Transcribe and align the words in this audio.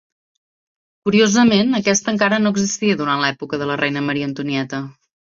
Curiosament, 1.09 1.75
aquest 1.79 2.09
encara 2.13 2.39
no 2.45 2.53
existia 2.55 2.97
durant 3.03 3.21
l'època 3.25 3.61
de 3.65 3.69
la 3.73 3.77
reina 3.83 4.03
Maria 4.09 4.31
Antonieta. 4.31 4.81